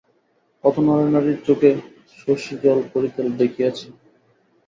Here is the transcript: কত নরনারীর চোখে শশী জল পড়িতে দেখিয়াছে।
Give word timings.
কত 0.63 0.75
নরনারীর 0.85 1.39
চোখে 1.47 1.71
শশী 2.17 2.53
জল 2.63 2.79
পড়িতে 2.91 3.21
দেখিয়াছে। 3.39 3.87